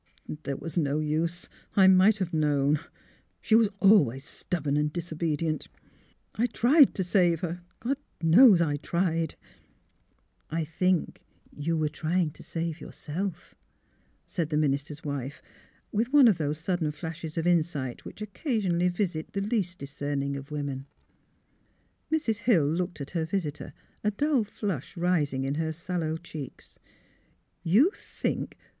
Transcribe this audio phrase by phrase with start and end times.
[0.45, 2.79] ''There was no use— I might have known.
[3.39, 5.67] She was always stubborn and disobedient.
[6.33, 7.61] I— tried to save her.
[7.79, 9.35] God knows I tried!''"
[10.59, 11.23] I think
[11.55, 13.53] you were trying to save yourself,"
[14.25, 15.39] said the minister's wife,
[15.91, 17.01] with one of those sud SYLVIA'S CHILD
[17.35, 17.45] 283 den flashes of
[17.85, 20.87] insight which occasionally visit the least discerning of women.
[22.11, 22.37] Mrs.
[22.37, 23.71] Hill looked at her visitor,
[24.03, 26.79] a dull flush ris ing in her sallow cheeks.''
[27.73, 28.57] You think